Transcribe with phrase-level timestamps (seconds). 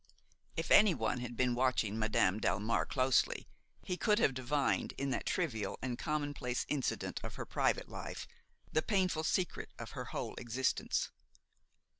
[0.57, 3.47] If anyone had been watching Madame Delmare closely
[3.83, 8.25] he could have divined, in that trivial and commonplace incident of her private life,
[8.71, 11.11] the painful secret of her whole existence.